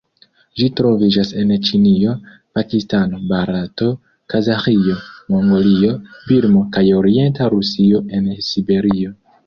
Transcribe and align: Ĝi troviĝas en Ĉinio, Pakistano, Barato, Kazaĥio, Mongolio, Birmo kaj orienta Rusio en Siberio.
Ĝi 0.59 0.67
troviĝas 0.77 1.33
en 1.41 1.51
Ĉinio, 1.67 2.15
Pakistano, 2.59 3.19
Barato, 3.33 3.91
Kazaĥio, 4.35 4.99
Mongolio, 5.35 5.95
Birmo 6.33 6.67
kaj 6.77 6.87
orienta 7.05 7.55
Rusio 7.57 8.07
en 8.21 8.37
Siberio. 8.53 9.19